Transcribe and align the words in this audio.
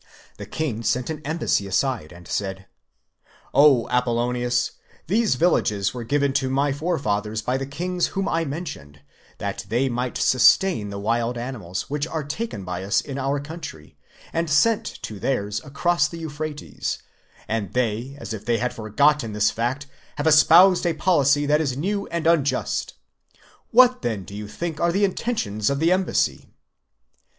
The 0.37 0.47
king 0.47 0.81
sent 0.81 1.05
the 1.05 1.21
embassy 1.23 1.67
aside, 1.67 2.11
and 2.11 2.27
said: 2.27 2.65
"QO 3.53 3.87
Apollonius, 3.91 4.71
these 5.05 5.35
villages 5.35 5.93
were 5.93 6.03
given 6.03 6.33
to 6.41 6.49
my 6.49 6.73
forefathers 6.73 7.43
by 7.43 7.55
the 7.57 7.67
kings 7.67 8.07
whom 8.07 8.27
I 8.27 8.43
mentioned, 8.43 9.01
that_ 9.37 9.59
they 9.67 9.89
might 9.89 10.17
sustain 10.17 10.89
the 10.89 10.97
wild 10.97 11.37
animals, 11.37 11.87
which 11.87 12.07
are 12.07 12.23
taken 12.23 12.65
by 12.65 12.83
us 12.83 12.99
in 12.99 13.19
our 13.19 13.39
country 13.39 13.95
and 14.33 14.49
sent 14.49 14.85
to 15.03 15.19
theirs 15.19 15.61
across 15.63 16.07
the 16.07 16.17
Euphrates, 16.17 16.97
and 17.47 17.71
they, 17.73 18.17
as 18.17 18.33
if 18.33 18.43
they 18.43 18.57
had 18.57 18.73
forgotten 18.73 19.33
this 19.33 19.51
fact, 19.51 19.85
have 20.15 20.25
espoused 20.25 20.83
a 20.87 20.93
policy 20.95 21.45
that 21.45 21.61
is 21.61 21.77
new 21.77 22.07
and 22.07 22.25
unjust: 22.25 22.95
What 23.69 24.01
then 24.01 24.23
do 24.23 24.33
you 24.33 24.47
think 24.47 24.81
are 24.81 24.91
the 24.91 25.05
intentions 25.05 25.69
of 25.69 25.77
the 25.77 25.91
embassy? 25.91 26.49